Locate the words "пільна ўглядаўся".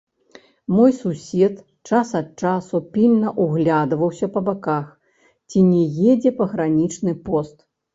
2.97-4.25